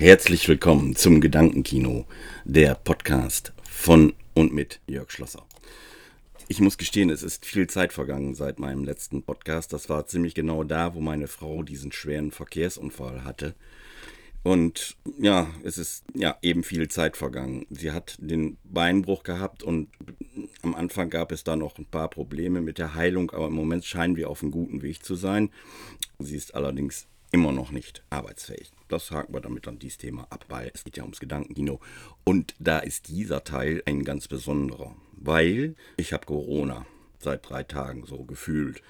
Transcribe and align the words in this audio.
Herzlich 0.00 0.48
willkommen 0.48 0.96
zum 0.96 1.20
Gedankenkino, 1.20 2.06
der 2.46 2.74
Podcast 2.74 3.52
von 3.62 4.14
und 4.32 4.50
mit 4.50 4.80
Jörg 4.86 5.10
Schlosser. 5.10 5.44
Ich 6.48 6.58
muss 6.58 6.78
gestehen, 6.78 7.10
es 7.10 7.22
ist 7.22 7.44
viel 7.44 7.66
Zeit 7.66 7.92
vergangen 7.92 8.34
seit 8.34 8.58
meinem 8.58 8.82
letzten 8.82 9.22
Podcast. 9.22 9.74
Das 9.74 9.90
war 9.90 10.06
ziemlich 10.06 10.34
genau 10.34 10.64
da, 10.64 10.94
wo 10.94 11.02
meine 11.02 11.26
Frau 11.26 11.62
diesen 11.62 11.92
schweren 11.92 12.30
Verkehrsunfall 12.30 13.24
hatte. 13.24 13.54
Und 14.42 14.96
ja, 15.18 15.48
es 15.64 15.76
ist 15.76 16.04
ja 16.14 16.38
eben 16.40 16.64
viel 16.64 16.88
Zeit 16.88 17.18
vergangen. 17.18 17.66
Sie 17.68 17.92
hat 17.92 18.16
den 18.22 18.56
Beinbruch 18.64 19.22
gehabt 19.22 19.62
und 19.62 19.90
am 20.62 20.74
Anfang 20.74 21.10
gab 21.10 21.30
es 21.30 21.44
da 21.44 21.56
noch 21.56 21.76
ein 21.76 21.84
paar 21.84 22.08
Probleme 22.08 22.62
mit 22.62 22.78
der 22.78 22.94
Heilung, 22.94 23.32
aber 23.32 23.48
im 23.48 23.52
Moment 23.52 23.84
scheinen 23.84 24.16
wir 24.16 24.30
auf 24.30 24.42
einem 24.42 24.50
guten 24.50 24.80
Weg 24.80 25.04
zu 25.04 25.14
sein. 25.14 25.50
Sie 26.18 26.36
ist 26.36 26.54
allerdings 26.54 27.06
immer 27.32 27.52
noch 27.52 27.70
nicht 27.70 28.02
arbeitsfähig. 28.10 28.72
Das 28.88 29.10
haken 29.10 29.34
wir 29.34 29.40
damit 29.40 29.68
an 29.68 29.78
dieses 29.78 29.98
Thema 29.98 30.26
ab, 30.30 30.44
weil 30.48 30.70
es 30.74 30.84
geht 30.84 30.96
ja 30.96 31.04
ums 31.04 31.20
Gedankenkino. 31.20 31.80
Und 32.24 32.54
da 32.58 32.78
ist 32.78 33.08
dieser 33.08 33.44
Teil 33.44 33.82
ein 33.86 34.04
ganz 34.04 34.28
besonderer, 34.28 34.94
weil 35.12 35.74
ich 35.96 36.12
habe 36.12 36.26
Corona 36.26 36.86
seit 37.18 37.48
drei 37.48 37.62
Tagen 37.62 38.04
so 38.06 38.24
gefühlt. 38.24 38.82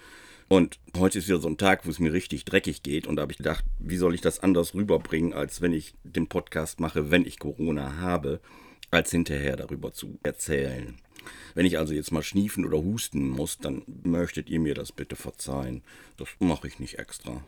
Und 0.49 0.81
heute 0.97 1.21
ist 1.21 1.29
wieder 1.29 1.41
so 1.41 1.49
ein 1.49 1.59
Tag, 1.59 1.87
wo 1.87 1.91
es 1.91 2.01
mir 2.01 2.13
richtig 2.13 2.45
dreckig 2.45 2.83
geht. 2.83 3.07
Und 3.07 3.17
da 3.17 3.23
habe 3.23 3.33
ich 3.33 3.39
gedacht, 3.39 3.65
wie 3.79 3.97
soll 3.97 4.15
ich 4.15 4.21
das 4.21 4.41
anders 4.41 4.75
rüberbringen, 4.75 5.33
als 5.33 5.61
wenn 5.61 5.73
ich 5.73 5.95
den 6.03 6.27
Podcast 6.27 6.81
mache, 6.81 7.11
wenn 7.11 7.25
ich 7.25 7.39
Corona 7.39 7.99
habe, 7.99 8.41
als 8.91 9.13
hinterher 9.13 9.57
darüber 9.57 9.93
zu 9.93 10.19
erzählen. 10.25 10.97
Wenn 11.55 11.67
ich 11.67 11.79
also 11.79 11.93
jetzt 11.93 12.11
mal 12.11 12.23
schniefen 12.23 12.65
oder 12.65 12.79
husten 12.79 13.29
muss, 13.29 13.59
dann 13.59 13.83
möchtet 14.03 14.49
ihr 14.49 14.59
mir 14.59 14.75
das 14.75 14.91
bitte 14.91 15.15
verzeihen. 15.15 15.83
Das 16.17 16.29
mache 16.41 16.67
ich 16.67 16.81
nicht 16.81 16.99
extra. 16.99 17.45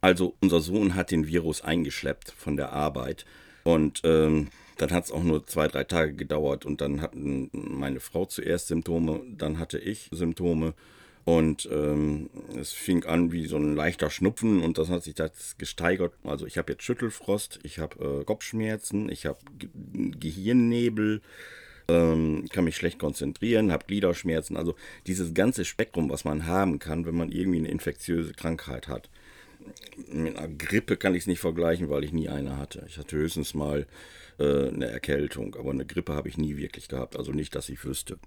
Also 0.00 0.34
unser 0.40 0.60
Sohn 0.60 0.94
hat 0.94 1.10
den 1.10 1.26
Virus 1.26 1.62
eingeschleppt 1.62 2.32
von 2.36 2.56
der 2.56 2.72
Arbeit 2.72 3.24
und 3.64 4.00
ähm, 4.04 4.48
dann 4.78 4.90
hat 4.90 5.04
es 5.04 5.12
auch 5.12 5.22
nur 5.22 5.46
zwei, 5.46 5.68
drei 5.68 5.84
Tage 5.84 6.14
gedauert 6.14 6.64
und 6.64 6.80
dann 6.80 7.00
hatten 7.00 7.50
meine 7.52 8.00
Frau 8.00 8.24
zuerst 8.24 8.68
Symptome, 8.68 9.20
dann 9.36 9.58
hatte 9.58 9.78
ich 9.78 10.08
Symptome 10.10 10.74
und 11.24 11.68
ähm, 11.70 12.30
es 12.58 12.72
fing 12.72 13.04
an 13.04 13.30
wie 13.30 13.46
so 13.46 13.56
ein 13.56 13.76
leichter 13.76 14.10
Schnupfen 14.10 14.62
und 14.62 14.78
das 14.78 14.88
hat 14.88 15.04
sich 15.04 15.14
das 15.14 15.56
gesteigert. 15.56 16.14
Also 16.24 16.46
ich 16.46 16.58
habe 16.58 16.72
jetzt 16.72 16.82
Schüttelfrost, 16.82 17.60
ich 17.62 17.78
habe 17.78 18.22
äh, 18.22 18.24
Kopfschmerzen, 18.24 19.08
ich 19.08 19.26
habe 19.26 19.38
Gehirnnebel, 19.92 21.20
ähm, 21.86 22.48
kann 22.52 22.64
mich 22.64 22.76
schlecht 22.76 22.98
konzentrieren, 22.98 23.70
habe 23.70 23.86
Gliederschmerzen. 23.86 24.56
Also 24.56 24.74
dieses 25.06 25.32
ganze 25.32 25.64
Spektrum, 25.64 26.10
was 26.10 26.24
man 26.24 26.46
haben 26.46 26.80
kann, 26.80 27.06
wenn 27.06 27.16
man 27.16 27.30
irgendwie 27.30 27.58
eine 27.58 27.68
infektiöse 27.68 28.32
Krankheit 28.32 28.88
hat 28.88 29.08
mit 30.08 30.36
einer 30.36 30.48
Grippe 30.48 30.96
kann 30.96 31.14
ich 31.14 31.22
es 31.22 31.26
nicht 31.26 31.40
vergleichen, 31.40 31.88
weil 31.88 32.04
ich 32.04 32.12
nie 32.12 32.28
eine 32.28 32.56
hatte. 32.56 32.84
Ich 32.88 32.98
hatte 32.98 33.16
höchstens 33.16 33.54
mal 33.54 33.86
äh, 34.38 34.68
eine 34.68 34.86
Erkältung, 34.86 35.54
aber 35.56 35.70
eine 35.70 35.86
Grippe 35.86 36.14
habe 36.14 36.28
ich 36.28 36.38
nie 36.38 36.56
wirklich 36.56 36.88
gehabt. 36.88 37.16
Also 37.16 37.32
nicht, 37.32 37.54
dass 37.54 37.68
ich 37.68 37.84
wüsste. 37.84 38.18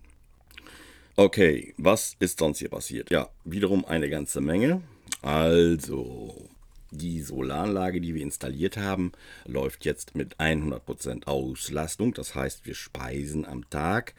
Okay, 1.17 1.73
was 1.77 2.15
ist 2.19 2.39
sonst 2.39 2.59
hier 2.59 2.69
passiert? 2.69 3.09
Ja, 3.09 3.29
wiederum 3.45 3.85
eine 3.85 4.09
ganze 4.09 4.41
Menge. 4.41 4.81
Also, 5.21 6.49
die 6.91 7.21
Solaranlage, 7.21 8.01
die 8.01 8.13
wir 8.13 8.21
installiert 8.21 8.77
haben, 8.77 9.13
läuft 9.45 9.85
jetzt 9.85 10.15
mit 10.15 10.37
100% 10.37 11.25
Auslastung. 11.25 12.13
Das 12.13 12.35
heißt, 12.35 12.65
wir 12.65 12.75
speisen 12.75 13.45
am 13.45 13.69
Tag 13.69 14.13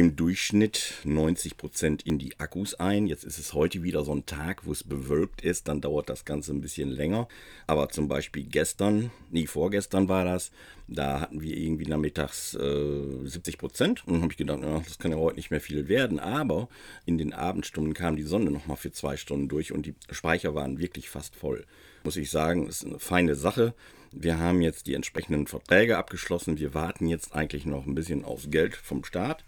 im 0.00 0.14
Durchschnitt 0.14 0.94
90 1.02 1.56
Prozent 1.56 2.02
in 2.02 2.20
die 2.20 2.38
Akkus 2.38 2.74
ein. 2.76 3.08
Jetzt 3.08 3.24
ist 3.24 3.36
es 3.36 3.52
heute 3.52 3.82
wieder 3.82 4.04
so 4.04 4.14
ein 4.14 4.26
Tag, 4.26 4.64
wo 4.64 4.70
es 4.70 4.84
bewölkt 4.84 5.42
ist, 5.42 5.66
dann 5.66 5.80
dauert 5.80 6.08
das 6.08 6.24
Ganze 6.24 6.52
ein 6.52 6.60
bisschen 6.60 6.88
länger. 6.88 7.26
Aber 7.66 7.88
zum 7.88 8.06
Beispiel 8.06 8.44
gestern, 8.44 9.10
nee, 9.32 9.48
vorgestern 9.48 10.08
war 10.08 10.24
das, 10.24 10.52
da 10.86 11.18
hatten 11.20 11.42
wir 11.42 11.56
irgendwie 11.56 11.86
nachmittags 11.86 12.54
äh, 12.54 13.24
70 13.26 13.58
Prozent. 13.58 14.06
Und 14.06 14.14
dann 14.14 14.22
habe 14.22 14.32
ich 14.32 14.38
gedacht, 14.38 14.62
ja, 14.62 14.78
das 14.78 15.00
kann 15.00 15.10
ja 15.10 15.18
heute 15.18 15.34
nicht 15.34 15.50
mehr 15.50 15.60
viel 15.60 15.88
werden. 15.88 16.20
Aber 16.20 16.68
in 17.04 17.18
den 17.18 17.32
Abendstunden 17.32 17.92
kam 17.92 18.14
die 18.14 18.22
Sonne 18.22 18.52
nochmal 18.52 18.76
für 18.76 18.92
zwei 18.92 19.16
Stunden 19.16 19.48
durch 19.48 19.72
und 19.72 19.84
die 19.84 19.96
Speicher 20.12 20.54
waren 20.54 20.78
wirklich 20.78 21.10
fast 21.10 21.34
voll. 21.34 21.66
Muss 22.04 22.16
ich 22.16 22.30
sagen, 22.30 22.68
ist 22.68 22.86
eine 22.86 23.00
feine 23.00 23.34
Sache. 23.34 23.74
Wir 24.12 24.38
haben 24.38 24.62
jetzt 24.62 24.86
die 24.86 24.94
entsprechenden 24.94 25.46
Verträge 25.46 25.98
abgeschlossen. 25.98 26.58
Wir 26.58 26.72
warten 26.72 27.08
jetzt 27.08 27.34
eigentlich 27.34 27.66
noch 27.66 27.86
ein 27.86 27.94
bisschen 27.94 28.24
aufs 28.24 28.50
Geld 28.50 28.74
vom 28.74 29.04
Staat. 29.04 29.44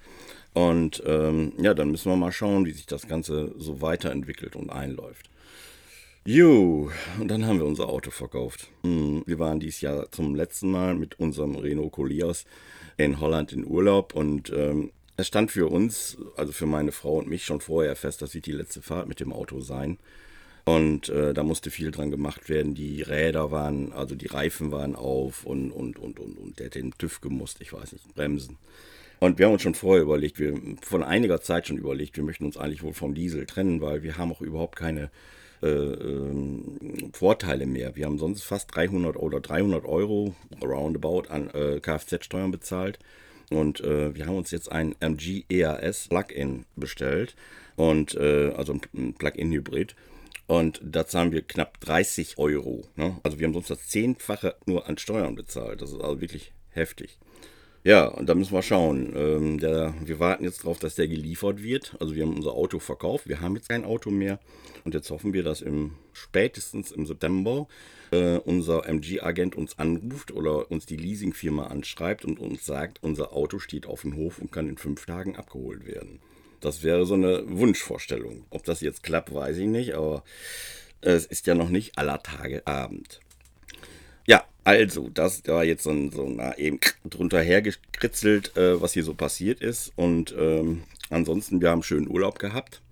Und 0.53 1.03
ähm, 1.07 1.53
ja, 1.59 1.75
dann 1.75 1.91
müssen 1.91 2.11
wir 2.11 2.17
mal 2.17 2.33
schauen, 2.33 2.67
wie 2.67 2.73
sich 2.73 2.87
das 2.87 3.07
Ganze 3.07 3.55
so 3.57 3.81
weiterentwickelt 3.81 4.57
und 4.57 4.71
einläuft. 4.71 5.31
Jo, 6.27 6.91
und 7.19 7.29
dann 7.29 7.47
haben 7.47 7.59
wir 7.59 7.67
unser 7.67 7.89
Auto 7.89 8.11
verkauft. 8.11 8.69
Hm, 8.83 9.23
wir 9.27 9.39
waren 9.39 9.61
dieses 9.61 9.81
Jahr 9.81 10.11
zum 10.11 10.35
letzten 10.35 10.71
Mal 10.71 10.95
mit 10.95 11.19
unserem 11.19 11.55
Renault 11.57 11.93
Colias 11.93 12.45
in 12.97 13.21
Holland 13.21 13.53
in 13.53 13.67
Urlaub 13.67 14.15
und 14.15 14.53
ähm, 14.55 14.91
es 15.17 15.29
stand 15.29 15.51
für 15.51 15.71
uns, 15.71 16.19
also 16.37 16.53
für 16.53 16.67
meine 16.67 16.93
Frau 16.93 17.19
und 17.19 17.29
mich 17.29 17.45
schon 17.45 17.61
vorher 17.61 17.97
fest, 17.97 18.23
das 18.23 18.35
wird 18.35 18.47
die 18.47 18.53
letzte 18.53 18.83
Fahrt 18.83 19.09
mit 19.09 19.21
dem 19.21 19.33
Auto 19.33 19.61
sein. 19.61 19.99
Und 20.65 21.09
äh, 21.09 21.33
da 21.33 21.43
musste 21.43 21.71
viel 21.71 21.91
dran 21.91 22.11
gemacht 22.11 22.49
werden. 22.49 22.75
Die 22.75 23.03
Räder 23.03 23.51
waren, 23.51 23.93
also 23.93 24.15
die 24.15 24.27
Reifen 24.27 24.73
waren 24.73 24.95
auf 24.95 25.45
und, 25.45 25.73
und, 25.73 25.99
und, 25.99 26.19
und, 26.19 26.39
und 26.39 26.59
der 26.59 26.67
hat 26.67 26.75
den 26.75 26.93
TÜV 26.93 27.21
gemusst, 27.21 27.59
ich 27.61 27.73
weiß 27.73 27.93
nicht, 27.93 28.15
Bremsen. 28.15 28.59
Und 29.21 29.39
wir 29.39 29.47
haben 29.47 29.53
uns 29.53 29.63
schon 29.63 29.75
vorher 29.75 30.03
überlegt, 30.03 30.39
wir 30.39 30.59
von 30.81 31.03
einiger 31.03 31.43
Zeit 31.43 31.67
schon 31.67 31.77
überlegt, 31.77 32.17
wir 32.17 32.25
möchten 32.25 32.47
uns 32.47 32.57
eigentlich 32.57 32.83
wohl 32.83 32.95
vom 32.95 33.15
Diesel 33.15 33.45
trennen, 33.45 33.83
weil 33.83 34.03
wir 34.03 34.17
haben 34.17 34.33
auch 34.33 34.41
überhaupt 34.41 34.77
keine 34.77 35.11
äh, 35.63 35.67
äh, 35.69 37.11
Vorteile 37.13 37.67
mehr. 37.67 37.95
Wir 37.97 38.07
haben 38.07 38.19
sonst 38.19 38.43
fast 38.43 38.75
300 38.75 39.17
oder 39.17 39.41
300 39.41 39.85
Euro 39.85 40.35
roundabout 40.63 41.25
an 41.29 41.51
äh, 41.51 41.81
Kfz-Steuern 41.81 42.51
bezahlt. 42.51 42.99
Und 43.51 43.81
äh, 43.81 44.15
wir 44.15 44.27
haben 44.27 44.37
uns 44.37 44.53
jetzt 44.53 44.73
ein 44.73 44.95
MG 45.01 45.45
EAS 45.51 46.09
Plug-in 46.09 46.65
bestellt. 46.77 47.37
Und 47.77 48.15
äh, 48.15 48.53
also 48.57 48.79
ein 48.95 49.15
Plug-in-Hybrid. 49.15 49.97
Und 50.47 50.81
da 50.83 51.07
zahlen 51.07 51.33
wir 51.33 51.43
knapp 51.43 51.79
30 51.81 52.39
Euro. 52.39 52.87
Ne? 52.97 53.19
Also 53.23 53.39
wir 53.39 53.47
haben 53.47 53.53
sonst 53.53 53.69
das 53.69 53.87
Zehnfache 53.87 54.57
nur 54.65 54.89
an 54.89 54.97
Steuern 54.97 55.35
bezahlt. 55.35 55.83
Das 55.83 55.93
ist 55.93 56.01
also 56.01 56.23
wirklich 56.23 56.53
heftig. 56.71 57.19
Ja, 57.83 58.09
und 58.09 58.29
da 58.29 58.35
müssen 58.35 58.53
wir 58.53 58.63
schauen. 58.63 59.13
Ähm, 59.17 59.59
der, 59.59 59.95
wir 60.05 60.19
warten 60.19 60.45
jetzt 60.45 60.65
darauf, 60.65 60.79
dass 60.79 60.97
der 60.97 61.09
geliefert 61.09 61.63
wird. 61.63 61.97
Also 61.99 62.15
wir 62.15 62.25
haben 62.25 62.37
unser 62.37 62.53
Auto 62.53 62.79
verkauft, 62.79 63.27
wir 63.27 63.41
haben 63.41 63.57
jetzt 63.57 63.71
kein 63.71 63.85
Auto 63.85 64.11
mehr. 64.11 64.39
Und 64.85 64.95
jetzt 64.95 65.11
hoffen 65.11 65.33
wir, 65.33 65.43
dass 65.43 65.63
im 65.63 65.93
spätestens 66.13 66.93
im 66.93 67.07
September 67.07 67.69
äh, 68.11 68.37
unser 68.37 68.87
MG-Agent 68.87 69.57
uns 69.57 69.79
anruft 69.79 70.33
oder 70.33 70.71
uns 70.71 70.85
die 70.87 70.97
Leasingfirma 70.97 71.69
anschreibt 71.69 72.25
und 72.25 72.39
uns 72.39 72.67
sagt, 72.67 73.03
unser 73.03 73.33
Auto 73.33 73.59
steht 73.59 73.87
auf 73.87 74.03
dem 74.03 74.17
Hof 74.17 74.39
und 74.39 74.53
kann 74.53 74.69
in 74.69 74.77
fünf 74.77 75.07
Tagen 75.07 75.37
abgeholt 75.37 75.87
werden. 75.87 76.21
Das 76.61 76.83
wäre 76.83 77.07
so 77.07 77.15
eine 77.15 77.45
Wunschvorstellung. 77.47 78.45
Ob 78.51 78.65
das 78.65 78.83
jetzt 78.83 79.03
klappt, 79.03 79.33
weiß 79.33 79.57
ich 79.57 79.67
nicht, 79.67 79.95
aber 79.95 80.23
es 81.01 81.25
ist 81.25 81.47
ja 81.47 81.55
noch 81.55 81.71
nicht 81.71 81.97
aller 81.97 82.23
Tage 82.23 82.67
Abend. 82.67 83.21
Also, 84.65 85.09
das 85.09 85.47
war 85.47 85.65
jetzt 85.65 85.85
so, 85.85 85.91
ein, 85.91 86.11
so 86.11 86.29
na, 86.29 86.57
eben 86.59 86.81
drunter 87.05 87.41
hergekritzelt, 87.41 88.57
äh, 88.57 88.81
was 88.81 88.93
hier 88.93 89.05
so 89.05 89.15
passiert 89.15 89.61
ist. 89.61 89.93
Und 89.97 90.35
ähm, 90.39 90.83
ansonsten, 91.09 91.61
wir 91.61 91.71
haben 91.71 91.83
schönen 91.83 92.09
Urlaub 92.09 92.39
gehabt. 92.39 92.83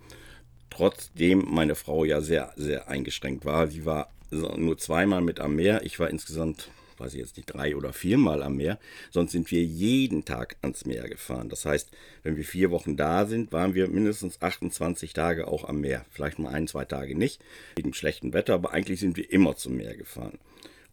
Trotzdem 0.71 1.45
meine 1.49 1.75
Frau 1.75 2.05
ja 2.05 2.21
sehr, 2.21 2.53
sehr 2.57 2.89
eingeschränkt 2.89 3.45
war. 3.45 3.69
Sie 3.69 3.85
war 3.85 4.11
nur 4.31 4.79
zweimal 4.79 5.21
mit 5.21 5.41
am 5.41 5.57
Meer. 5.57 5.85
Ich 5.85 5.99
war 5.99 6.11
insgesamt, 6.11 6.71
weiß 6.99 7.15
ich 7.15 7.21
jetzt 7.21 7.37
nicht, 7.37 7.47
drei 7.47 7.77
oder 7.77 7.93
viermal 7.93 8.43
am 8.43 8.57
Meer. 8.57 8.79
Sonst 9.11 9.33
sind 9.33 9.51
wir 9.51 9.63
jeden 9.63 10.25
Tag 10.25 10.57
ans 10.63 10.85
Meer 10.85 11.09
gefahren. 11.09 11.49
Das 11.49 11.65
heißt, 11.65 11.91
wenn 12.23 12.37
wir 12.37 12.45
vier 12.45 12.71
Wochen 12.71 12.97
da 12.97 13.27
sind, 13.27 13.53
waren 13.53 13.75
wir 13.75 13.89
mindestens 13.89 14.41
28 14.41 15.13
Tage 15.13 15.49
auch 15.49 15.69
am 15.69 15.81
Meer. 15.81 16.05
Vielleicht 16.11 16.39
mal 16.39 16.53
ein, 16.53 16.69
zwei 16.69 16.85
Tage 16.85 17.17
nicht, 17.17 17.41
wegen 17.77 17.95
schlechtem 17.95 18.33
Wetter, 18.33 18.55
aber 18.55 18.73
eigentlich 18.73 19.01
sind 19.01 19.17
wir 19.17 19.31
immer 19.33 19.57
zum 19.57 19.77
Meer 19.77 19.97
gefahren. 19.97 20.39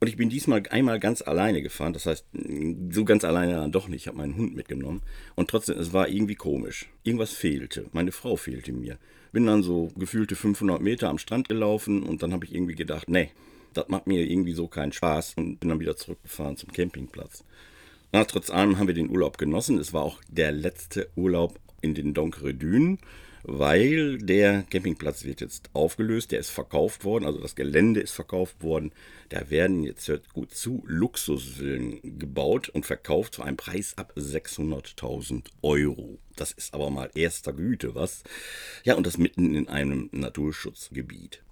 Und 0.05 0.09
ich 0.09 0.17
bin 0.17 0.29
diesmal 0.29 0.61
einmal 0.69 0.99
ganz 0.99 1.23
alleine 1.23 1.63
gefahren. 1.63 1.93
Das 1.93 2.05
heißt, 2.05 2.27
so 2.91 3.05
ganz 3.05 3.23
alleine 3.23 3.53
dann 3.53 3.71
doch 3.71 3.87
nicht. 3.87 4.03
Ich 4.03 4.07
habe 4.07 4.19
meinen 4.19 4.37
Hund 4.37 4.55
mitgenommen. 4.55 5.01
Und 5.33 5.49
trotzdem, 5.49 5.79
es 5.79 5.93
war 5.93 6.07
irgendwie 6.07 6.35
komisch. 6.35 6.91
Irgendwas 7.01 7.31
fehlte. 7.31 7.87
Meine 7.91 8.11
Frau 8.11 8.35
fehlte 8.35 8.71
mir. 8.71 8.99
Bin 9.31 9.47
dann 9.47 9.63
so 9.63 9.91
gefühlte 9.97 10.35
500 10.35 10.79
Meter 10.79 11.09
am 11.09 11.17
Strand 11.17 11.49
gelaufen 11.49 12.03
und 12.03 12.21
dann 12.21 12.33
habe 12.33 12.45
ich 12.45 12.53
irgendwie 12.53 12.75
gedacht, 12.75 13.09
nee, 13.09 13.31
das 13.73 13.87
macht 13.87 14.05
mir 14.05 14.29
irgendwie 14.29 14.53
so 14.53 14.67
keinen 14.67 14.91
Spaß 14.91 15.33
und 15.37 15.59
bin 15.59 15.69
dann 15.69 15.79
wieder 15.79 15.97
zurückgefahren 15.97 16.55
zum 16.55 16.71
Campingplatz. 16.71 17.43
Na, 18.11 18.25
trotz 18.25 18.51
allem 18.51 18.77
haben 18.77 18.85
wir 18.85 18.93
den 18.93 19.09
Urlaub 19.09 19.39
genossen. 19.39 19.79
Es 19.79 19.91
war 19.91 20.03
auch 20.03 20.21
der 20.29 20.51
letzte 20.51 21.09
Urlaub 21.15 21.59
in 21.81 21.95
den 21.95 22.13
Donkere 22.13 22.53
Dünen 22.53 22.99
weil 23.47 24.17
der 24.17 24.63
Campingplatz 24.63 25.23
wird 25.23 25.39
jetzt 25.39 25.69
aufgelöst, 25.73 26.31
der 26.31 26.39
ist 26.39 26.49
verkauft 26.49 27.03
worden, 27.03 27.25
also 27.25 27.39
das 27.39 27.55
Gelände 27.55 27.99
ist 27.99 28.11
verkauft 28.11 28.63
worden. 28.63 28.91
Da 29.29 29.49
werden 29.49 29.83
jetzt 29.83 30.07
hört 30.07 30.33
gut 30.33 30.53
zu 30.53 30.83
Luxusvillen 30.87 32.17
gebaut 32.17 32.69
und 32.69 32.85
verkauft 32.85 33.35
zu 33.35 33.43
einem 33.43 33.57
Preis 33.57 33.93
ab 33.97 34.13
600.000 34.17 35.43
Euro. 35.61 36.17
Das 36.35 36.51
ist 36.51 36.73
aber 36.73 36.89
mal 36.89 37.11
erster 37.13 37.53
Güte, 37.53 37.93
was? 37.93 38.23
Ja, 38.83 38.95
und 38.95 39.05
das 39.05 39.17
mitten 39.17 39.55
in 39.55 39.67
einem 39.67 40.09
Naturschutzgebiet. 40.11 41.43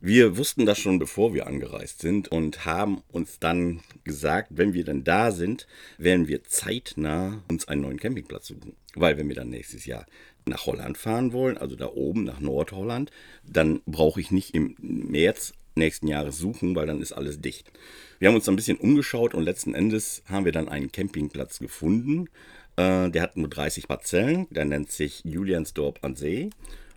Wir 0.00 0.36
wussten 0.36 0.64
das 0.64 0.78
schon, 0.78 1.00
bevor 1.00 1.34
wir 1.34 1.48
angereist 1.48 2.00
sind 2.00 2.28
und 2.28 2.64
haben 2.64 3.02
uns 3.08 3.40
dann 3.40 3.80
gesagt, 4.04 4.50
wenn 4.52 4.72
wir 4.72 4.84
dann 4.84 5.02
da 5.02 5.32
sind, 5.32 5.66
werden 5.98 6.28
wir 6.28 6.44
zeitnah 6.44 7.42
uns 7.50 7.66
einen 7.66 7.80
neuen 7.80 7.98
Campingplatz 7.98 8.46
suchen. 8.46 8.76
Weil 8.94 9.16
wenn 9.16 9.28
wir 9.28 9.34
dann 9.34 9.50
nächstes 9.50 9.86
Jahr 9.86 10.06
nach 10.48 10.66
Holland 10.66 10.98
fahren 10.98 11.32
wollen, 11.32 11.58
also 11.58 11.76
da 11.76 11.86
oben 11.86 12.24
nach 12.24 12.40
Nordholland, 12.40 13.10
dann 13.44 13.80
brauche 13.86 14.20
ich 14.20 14.30
nicht 14.30 14.54
im 14.54 14.74
März 14.78 15.54
nächsten 15.74 16.08
Jahres 16.08 16.38
suchen, 16.38 16.74
weil 16.74 16.86
dann 16.86 17.00
ist 17.00 17.12
alles 17.12 17.40
dicht. 17.40 17.70
Wir 18.18 18.28
haben 18.28 18.34
uns 18.34 18.48
ein 18.48 18.56
bisschen 18.56 18.78
umgeschaut 18.78 19.34
und 19.34 19.44
letzten 19.44 19.74
Endes 19.74 20.22
haben 20.26 20.44
wir 20.44 20.52
dann 20.52 20.68
einen 20.68 20.92
Campingplatz 20.92 21.60
gefunden. 21.60 22.28
Äh, 22.76 23.10
der 23.10 23.22
hat 23.22 23.36
nur 23.36 23.48
30 23.48 23.88
Parzellen, 23.88 24.46
der 24.50 24.64
nennt 24.64 24.90
sich 24.90 25.22
Juliansdorp 25.24 26.00
an 26.02 26.16
See 26.16 26.50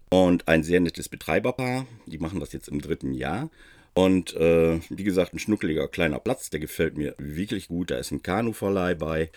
und 0.10 0.48
ein 0.48 0.64
sehr 0.64 0.80
nettes 0.80 1.10
Betreiberpaar. 1.10 1.86
Die 2.06 2.18
machen 2.18 2.40
das 2.40 2.52
jetzt 2.54 2.68
im 2.68 2.82
dritten 2.82 3.14
Jahr. 3.14 3.50
Und 3.94 4.34
äh, 4.36 4.80
wie 4.90 5.04
gesagt, 5.04 5.34
ein 5.34 5.40
schnuckeliger 5.40 5.88
kleiner 5.88 6.20
Platz, 6.20 6.50
der 6.50 6.60
gefällt 6.60 6.98
mir 6.98 7.14
wirklich 7.18 7.68
gut. 7.68 7.92
Da 7.92 7.98
ist 7.98 8.12
ein 8.12 8.24
Kanuverleih 8.24 8.96
bei. 8.96 9.32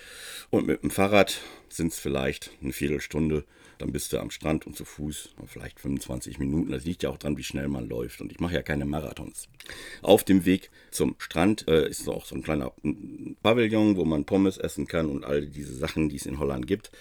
Und 0.50 0.66
mit 0.66 0.82
dem 0.82 0.90
Fahrrad 0.90 1.40
sind 1.68 1.92
es 1.92 1.98
vielleicht 1.98 2.50
eine 2.62 2.72
Viertelstunde. 2.72 3.44
Dann 3.78 3.90
bist 3.90 4.12
du 4.12 4.18
am 4.18 4.30
Strand 4.30 4.66
und 4.66 4.76
zu 4.76 4.84
Fuß 4.84 5.34
vielleicht 5.46 5.80
25 5.80 6.38
Minuten. 6.38 6.70
Das 6.70 6.84
liegt 6.84 7.02
ja 7.02 7.10
auch 7.10 7.18
dran, 7.18 7.36
wie 7.36 7.42
schnell 7.42 7.66
man 7.66 7.88
läuft. 7.88 8.20
Und 8.20 8.30
ich 8.30 8.38
mache 8.38 8.54
ja 8.54 8.62
keine 8.62 8.84
Marathons. 8.84 9.48
Auf 10.02 10.22
dem 10.22 10.44
Weg 10.44 10.70
zum 10.92 11.16
Strand 11.18 11.66
äh, 11.66 11.88
ist 11.88 12.08
auch 12.08 12.24
so 12.24 12.36
ein 12.36 12.42
kleiner 12.42 12.72
Pavillon, 13.42 13.96
wo 13.96 14.04
man 14.04 14.24
Pommes 14.24 14.58
essen 14.58 14.86
kann 14.86 15.10
und 15.10 15.24
all 15.24 15.46
diese 15.46 15.74
Sachen, 15.74 16.08
die 16.08 16.16
es 16.16 16.26
in 16.26 16.38
Holland 16.38 16.68
gibt. 16.68 16.92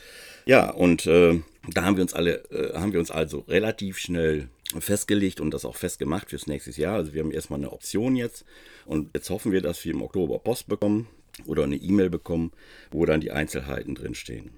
Ja, 0.46 0.72
und 0.72 1.06
äh, 1.06 1.40
da 1.70 1.84
haben 1.84 1.98
wir 1.98 2.02
uns 2.02 2.14
alle, 2.14 2.44
äh, 2.50 2.74
haben 2.78 2.92
wir 2.92 3.00
uns 3.00 3.12
also 3.12 3.40
relativ 3.42 4.00
schnell 4.00 4.50
festgelegt 4.82 5.40
und 5.40 5.52
das 5.52 5.66
auch 5.66 5.76
festgemacht 5.76 6.30
fürs 6.30 6.48
nächste 6.48 6.72
Jahr. 6.72 6.96
Also 6.96 7.14
wir 7.14 7.22
haben 7.22 7.32
erstmal 7.32 7.60
eine 7.60 7.72
Option 7.72 8.16
jetzt 8.16 8.46
und 8.86 9.10
jetzt 9.14 9.30
hoffen 9.30 9.52
wir, 9.52 9.62
dass 9.62 9.84
wir 9.86 9.94
im 9.94 10.02
Oktober 10.02 10.40
Post 10.40 10.68
bekommen 10.68 11.08
oder 11.46 11.64
eine 11.64 11.76
E-Mail 11.76 12.10
bekommen, 12.10 12.52
wo 12.92 13.06
dann 13.06 13.22
die 13.22 13.32
Einzelheiten 13.32 13.96
drinstehen. 13.96 14.52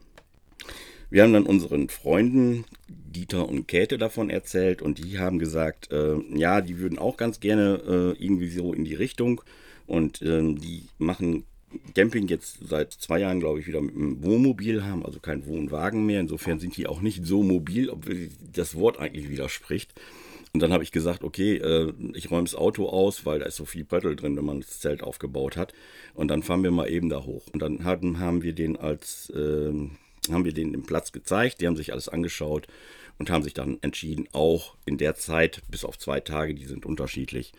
Wir 1.10 1.24
haben 1.24 1.34
dann 1.34 1.46
unseren 1.46 1.90
Freunden 1.90 2.66
Dieter 2.88 3.48
und 3.48 3.68
Käthe 3.68 3.98
davon 3.98 4.30
erzählt 4.30 4.82
und 4.82 4.98
die 4.98 5.20
haben 5.20 5.40
gesagt, 5.40 5.92
äh, 5.92 6.18
ja, 6.34 6.62
die 6.62 6.80
würden 6.80 6.98
auch 6.98 7.16
ganz 7.16 7.40
gerne 7.40 8.16
äh, 8.18 8.24
irgendwie 8.24 8.50
so 8.50 8.74
in 8.74 8.84
die 8.84 8.96
Richtung 8.96 9.42
und 9.86 10.22
äh, 10.22 10.42
die 10.42 10.90
machen 10.98 11.46
Camping 11.96 12.28
jetzt 12.28 12.60
seit 12.68 12.94
zwei 12.94 13.20
Jahren, 13.20 13.40
glaube 13.40 13.60
ich, 13.60 13.68
wieder 13.68 13.82
mit 13.82 13.96
einem 13.96 14.24
Wohnmobil 14.24 14.84
haben, 14.84 15.06
also 15.06 15.20
kein 15.20 15.46
Wohnwagen 15.46 16.06
mehr. 16.06 16.20
Insofern 16.20 16.60
sind 16.60 16.76
die 16.78 16.88
auch 16.88 17.02
nicht 17.02 17.26
so 17.26 17.44
mobil, 17.44 17.90
obwohl 17.90 18.30
das 18.54 18.76
Wort 18.76 19.00
eigentlich 19.00 19.30
widerspricht. 19.30 19.94
Und 20.54 20.62
dann 20.62 20.72
habe 20.72 20.84
ich 20.84 20.94
gesagt, 20.94 21.24
okay, 21.24 21.58
äh, 21.58 21.92
ich 22.14 22.32
räume 22.32 22.46
das 22.46 22.56
Auto 22.56 22.88
aus, 22.88 23.26
weil 23.26 23.40
da 23.40 23.46
ist 23.46 23.58
so 23.58 23.66
viel 23.66 23.84
Pöttel 23.84 24.16
drin, 24.16 24.38
wenn 24.38 24.46
man 24.46 24.62
das 24.62 24.80
Zelt 24.80 25.04
aufgebaut 25.04 25.58
hat. 25.58 25.74
Und 26.14 26.30
dann 26.30 26.44
fahren 26.44 26.64
wir 26.64 26.72
mal 26.72 26.90
eben 26.90 27.10
da 27.10 27.26
hoch. 27.26 27.48
Und 27.52 27.62
dann 27.62 27.84
hatten, 27.84 28.20
haben 28.20 28.42
wir 28.42 28.54
den 28.54 28.78
als, 28.78 29.30
äh, 29.32 29.74
haben 30.32 30.46
wir 30.46 30.54
den 30.54 30.74
im 30.74 30.84
Platz 30.84 31.12
gezeigt, 31.12 31.60
die 31.60 31.68
haben 31.68 31.76
sich 31.76 31.92
alles 31.92 32.08
angeschaut 32.08 32.68
und 33.18 33.30
haben 33.30 33.44
sich 33.44 33.54
dann 33.54 33.80
entschieden, 33.82 34.28
auch 34.32 34.76
in 34.86 34.98
der 34.98 35.16
Zeit, 35.16 35.62
bis 35.70 35.84
auf 35.84 35.98
zwei 35.98 36.22
Tage, 36.22 36.56
die 36.56 36.66
sind 36.66 36.86
unterschiedlich, 36.86 37.52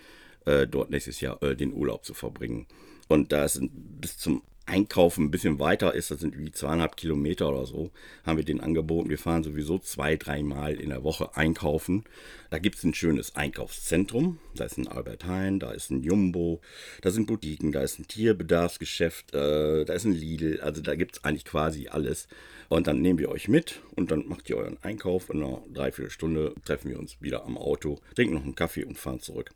äh, 0.47 0.67
dort 0.67 0.91
nächstes 0.91 1.21
Jahr 1.21 1.43
äh, 1.43 1.55
den 1.55 1.75
Urlaub 1.75 2.05
zu 2.05 2.15
verbringen. 2.15 2.67
Und 3.09 3.33
da 3.33 3.45
es 3.45 3.61
bis 3.71 4.19
zum 4.19 4.43
Einkaufen 4.67 5.25
ein 5.25 5.31
bisschen 5.31 5.59
weiter 5.59 5.95
ist, 5.95 6.11
das 6.11 6.21
sind 6.21 6.37
wie 6.39 6.51
zweieinhalb 6.51 6.97
Kilometer 6.97 7.49
oder 7.49 7.67
so, 7.67 7.91
haben 8.25 8.37
wir 8.37 8.45
den 8.45 8.61
angeboten. 8.61 9.09
Wir 9.09 9.19
fahren 9.19 9.45
sowieso 9.45 9.79
zwei, 9.79 10.17
dreimal 10.17 10.75
in 10.75 10.91
der 10.91 11.05
Woche 11.05 11.37
einkaufen. 11.37 12.05
Da 12.51 12.59
gibt 12.59 12.77
es 12.77 12.85
ein 12.85 12.95
schönes 12.95 13.37
Einkaufszentrum. 13.37 14.39
Da 14.55 14.65
ist 14.65 14.79
ein 14.79 14.89
Albert 14.89 15.25
Heijn, 15.25 15.59
da 15.59 15.73
ist 15.73 15.91
ein 15.91 16.03
Jumbo, 16.03 16.61
da 17.03 17.11
sind 17.11 17.27
Boutiquen, 17.27 17.73
da 17.73 17.83
ist 17.83 17.99
ein 17.99 18.07
Tierbedarfsgeschäft, 18.07 19.35
äh, 19.35 19.85
da 19.85 19.93
ist 19.93 20.05
ein 20.05 20.13
Lidl. 20.13 20.61
Also 20.61 20.81
da 20.81 20.95
gibt 20.95 21.17
es 21.17 21.25
eigentlich 21.25 21.45
quasi 21.45 21.89
alles. 21.89 22.29
Und 22.69 22.87
dann 22.89 23.01
nehmen 23.01 23.19
wir 23.19 23.29
euch 23.29 23.49
mit 23.49 23.81
und 23.95 24.11
dann 24.11 24.27
macht 24.27 24.51
ihr 24.51 24.57
euren 24.57 24.83
Einkauf. 24.83 25.31
In 25.31 25.43
einer 25.43 25.63
Dreiviertelstunde 25.73 26.55
treffen 26.65 26.91
wir 26.91 26.99
uns 26.99 27.21
wieder 27.21 27.45
am 27.45 27.57
Auto, 27.57 28.01
trinken 28.15 28.35
noch 28.35 28.43
einen 28.43 28.57
Kaffee 28.57 28.85
und 28.85 28.99
fahren 28.99 29.21
zurück. 29.21 29.53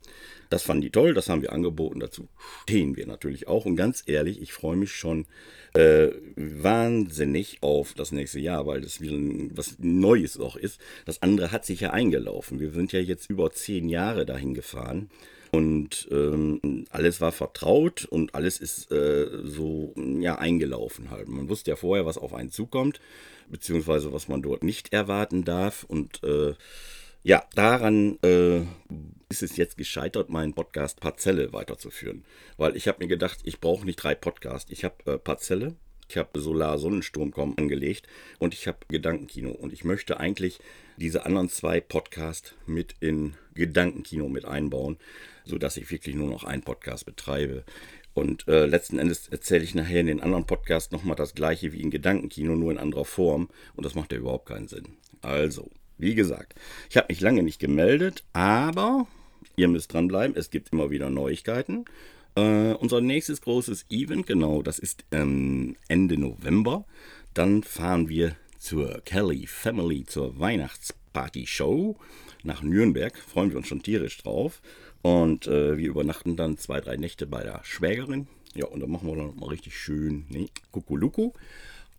Das 0.49 0.63
fanden 0.63 0.81
die 0.81 0.91
toll, 0.91 1.13
das 1.13 1.29
haben 1.29 1.41
wir 1.41 1.51
angeboten. 1.51 1.99
Dazu 1.99 2.27
stehen 2.63 2.95
wir 2.95 3.07
natürlich 3.07 3.47
auch. 3.47 3.65
Und 3.65 3.75
ganz 3.75 4.03
ehrlich, 4.05 4.41
ich 4.41 4.53
freue 4.53 4.77
mich 4.77 4.93
schon 5.01 5.25
äh, 5.73 6.09
wahnsinnig 6.35 7.57
auf 7.61 7.93
das 7.93 8.11
nächste 8.11 8.39
Jahr, 8.39 8.65
weil 8.67 8.81
das 8.81 9.01
wieder 9.01 9.17
was 9.55 9.77
Neues 9.79 10.39
auch 10.39 10.55
ist. 10.55 10.79
Das 11.05 11.21
andere 11.21 11.51
hat 11.51 11.65
sich 11.65 11.81
ja 11.81 11.89
eingelaufen. 11.89 12.59
Wir 12.59 12.71
sind 12.71 12.93
ja 12.93 12.99
jetzt 12.99 13.29
über 13.29 13.51
zehn 13.51 13.89
Jahre 13.89 14.25
dahin 14.25 14.53
gefahren. 14.53 15.09
Und 15.51 16.07
ähm, 16.11 16.85
alles 16.91 17.19
war 17.19 17.33
vertraut 17.33 18.05
und 18.05 18.35
alles 18.35 18.57
ist 18.57 18.89
äh, 18.89 19.27
so 19.43 19.93
ja, 19.97 20.37
eingelaufen 20.37 21.11
halt. 21.11 21.27
Man 21.27 21.49
wusste 21.49 21.71
ja 21.71 21.75
vorher, 21.75 22.05
was 22.05 22.17
auf 22.17 22.33
einen 22.33 22.51
zukommt, 22.51 23.01
beziehungsweise 23.49 24.13
was 24.13 24.29
man 24.29 24.41
dort 24.41 24.63
nicht 24.63 24.93
erwarten 24.93 25.43
darf. 25.43 25.83
Und 25.83 26.23
äh, 26.23 26.53
ja, 27.23 27.43
daran 27.55 28.17
äh, 28.23 28.61
ist 29.29 29.43
es 29.43 29.55
jetzt 29.55 29.77
gescheitert, 29.77 30.29
meinen 30.29 30.53
Podcast 30.53 30.99
Parzelle 30.99 31.53
weiterzuführen. 31.53 32.25
Weil 32.57 32.75
ich 32.75 32.87
habe 32.87 32.99
mir 32.99 33.07
gedacht, 33.07 33.39
ich 33.43 33.59
brauche 33.59 33.85
nicht 33.85 33.97
drei 33.97 34.15
Podcasts. 34.15 34.71
Ich 34.71 34.83
habe 34.83 35.13
äh, 35.13 35.17
Parzelle, 35.17 35.75
ich 36.09 36.17
habe 36.17 36.41
Solar 36.41 36.77
Sonnensturmcom 36.77 37.55
angelegt 37.57 38.07
und 38.39 38.53
ich 38.53 38.67
habe 38.67 38.79
Gedankenkino. 38.89 39.51
Und 39.51 39.71
ich 39.71 39.83
möchte 39.83 40.19
eigentlich 40.19 40.59
diese 40.97 41.25
anderen 41.25 41.47
zwei 41.47 41.79
Podcasts 41.79 42.55
mit 42.65 42.95
in 42.99 43.35
Gedankenkino 43.53 44.27
mit 44.27 44.45
einbauen, 44.45 44.97
sodass 45.45 45.77
ich 45.77 45.89
wirklich 45.89 46.15
nur 46.15 46.29
noch 46.29 46.43
einen 46.43 46.63
Podcast 46.63 47.05
betreibe. 47.05 47.63
Und 48.13 48.47
äh, 48.47 48.65
letzten 48.65 48.99
Endes 48.99 49.29
erzähle 49.29 49.63
ich 49.63 49.73
nachher 49.73 50.01
in 50.01 50.07
den 50.07 50.21
anderen 50.21 50.45
Podcasts 50.45 50.91
nochmal 50.91 51.15
das 51.15 51.33
gleiche 51.33 51.71
wie 51.71 51.81
in 51.81 51.91
Gedankenkino, 51.91 52.55
nur 52.55 52.71
in 52.71 52.77
anderer 52.77 53.05
Form. 53.05 53.49
Und 53.75 53.85
das 53.85 53.95
macht 53.95 54.11
ja 54.11 54.17
überhaupt 54.17 54.47
keinen 54.47 54.67
Sinn. 54.67 54.97
Also, 55.21 55.69
wie 56.01 56.15
gesagt, 56.15 56.55
ich 56.89 56.97
habe 56.97 57.07
mich 57.09 57.21
lange 57.21 57.43
nicht 57.43 57.59
gemeldet, 57.59 58.23
aber 58.33 59.07
ihr 59.55 59.67
müsst 59.67 59.93
dranbleiben. 59.93 60.35
Es 60.35 60.49
gibt 60.49 60.73
immer 60.73 60.89
wieder 60.89 61.09
Neuigkeiten. 61.09 61.85
Äh, 62.35 62.73
unser 62.73 63.01
nächstes 63.01 63.41
großes 63.41 63.85
Event, 63.89 64.25
genau, 64.25 64.61
das 64.61 64.79
ist 64.79 65.05
ähm, 65.11 65.75
Ende 65.87 66.17
November. 66.17 66.85
Dann 67.33 67.63
fahren 67.63 68.09
wir 68.09 68.35
zur 68.57 69.01
Kelly 69.05 69.47
Family, 69.47 70.05
zur 70.05 70.39
Weihnachtsparty-Show 70.39 71.97
nach 72.43 72.61
Nürnberg. 72.61 73.17
Freuen 73.17 73.51
wir 73.51 73.57
uns 73.57 73.67
schon 73.67 73.83
tierisch 73.83 74.17
drauf. 74.17 74.61
Und 75.01 75.47
äh, 75.47 75.77
wir 75.77 75.89
übernachten 75.89 76.35
dann 76.35 76.57
zwei, 76.57 76.79
drei 76.79 76.95
Nächte 76.95 77.25
bei 77.25 77.43
der 77.43 77.61
Schwägerin. 77.63 78.27
Ja, 78.53 78.65
und 78.65 78.81
dann 78.81 78.91
machen 78.91 79.07
wir 79.07 79.15
dann 79.15 79.35
mal 79.35 79.49
richtig 79.49 79.77
schön 79.77 80.25
ne, 80.29 80.49
Kukuluku. 80.71 81.31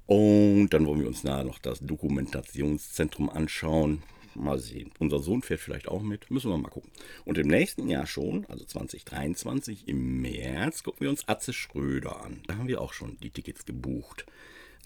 Und 0.06 0.70
dann 0.70 0.86
wollen 0.86 1.00
wir 1.00 1.08
uns 1.08 1.24
nachher 1.24 1.44
noch 1.44 1.58
das 1.58 1.80
Dokumentationszentrum 1.80 3.30
anschauen. 3.30 4.02
Mal 4.34 4.58
sehen. 4.58 4.90
Unser 4.98 5.18
Sohn 5.18 5.42
fährt 5.42 5.60
vielleicht 5.60 5.88
auch 5.88 6.00
mit. 6.00 6.30
Müssen 6.30 6.50
wir 6.50 6.56
mal 6.56 6.70
gucken. 6.70 6.90
Und 7.26 7.36
im 7.36 7.48
nächsten 7.48 7.88
Jahr 7.88 8.06
schon, 8.06 8.46
also 8.46 8.64
2023, 8.64 9.86
im 9.88 10.22
März, 10.22 10.82
gucken 10.82 11.02
wir 11.02 11.10
uns 11.10 11.28
Atze 11.28 11.52
Schröder 11.52 12.24
an. 12.24 12.40
Da 12.46 12.56
haben 12.56 12.68
wir 12.68 12.80
auch 12.80 12.94
schon 12.94 13.18
die 13.22 13.30
Tickets 13.30 13.66
gebucht. 13.66 14.24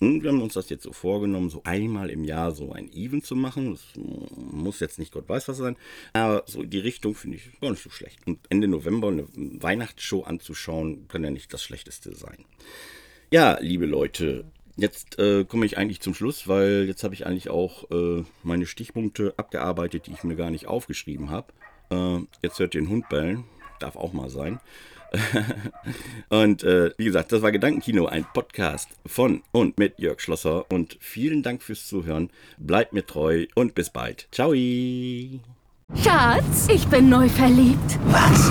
Und 0.01 0.23
wir 0.23 0.31
haben 0.31 0.43
uns 0.43 0.55
das 0.55 0.69
jetzt 0.69 0.83
so 0.83 0.93
vorgenommen, 0.93 1.49
so 1.49 1.63
einmal 1.65 2.11
im 2.11 2.25
Jahr 2.25 2.53
so 2.53 2.73
ein 2.73 2.93
Event 2.93 3.25
zu 3.25 3.35
machen. 3.35 3.73
Das 3.73 3.85
muss 4.37 4.81
jetzt 4.81 4.99
nicht 4.99 5.13
Gott 5.13 5.29
weiß 5.29 5.49
was 5.49 5.57
sein, 5.57 5.77
aber 6.13 6.43
so 6.47 6.63
die 6.63 6.79
Richtung 6.79 7.15
finde 7.15 7.39
ich 7.39 7.61
gar 7.61 7.71
nicht 7.71 7.83
so 7.83 7.89
schlecht. 7.89 8.27
Und 8.27 8.41
Ende 8.51 8.69
November 8.69 9.09
eine 9.09 9.27
Weihnachtsshow 9.35 10.23
anzuschauen, 10.23 11.09
kann 11.09 11.25
ja 11.25 11.31
nicht 11.31 11.53
das 11.55 11.63
Schlechteste 11.63 12.15
sein. 12.15 12.45
Ja, 13.33 13.59
liebe 13.61 13.87
Leute, 13.87 14.45
Jetzt 14.77 15.19
äh, 15.19 15.45
komme 15.45 15.65
ich 15.65 15.79
eigentlich 15.79 16.01
zum 16.01 16.15
Schluss, 16.15 16.49
weil 16.49 16.85
jetzt 16.87 17.03
habe 17.03 17.15
ich 17.15 17.27
eigentlich 17.27 17.49
auch 17.49 17.91
äh, 17.91 18.25
meine 18.43 18.67
Stichpunkte 18.67 19.33
abgearbeitet, 19.39 20.07
die 20.07 20.13
ich 20.13 20.23
mir 20.23 20.37
gar 20.37 20.51
nicht 20.51 20.67
aufgeschrieben 20.67 21.31
habe. 21.31 21.53
Äh, 21.91 22.19
jetzt 22.43 22.59
hört 22.59 22.75
ihr 22.75 22.83
den 22.83 22.91
Hund 22.91 23.09
bellen, 23.09 23.45
darf 23.81 23.97
auch 23.97 24.13
mal 24.13 24.29
sein. 24.29 24.61
und 26.29 26.63
äh, 26.63 26.91
wie 26.99 27.05
gesagt, 27.05 27.33
das 27.33 27.41
war 27.41 27.53
Gedankenkino, 27.53 28.07
ein 28.07 28.27
Podcast 28.35 28.91
von 29.07 29.43
und 29.53 29.79
mit 29.79 29.99
Jörg 29.99 30.21
Schlosser. 30.21 30.71
Und 30.71 30.99
vielen 31.01 31.43
Dank 31.43 31.63
fürs 31.63 31.87
Zuhören. 31.87 32.31
Bleibt 32.59 32.93
mir 32.93 33.07
treu 33.07 33.47
und 33.55 33.75
bis 33.75 33.91
bald. 33.91 34.29
Ciao. 34.31 34.53
Schatz, 35.95 36.69
ich 36.69 36.87
bin 36.89 37.09
neu 37.09 37.29
verliebt. 37.29 37.99
Was? 38.07 38.51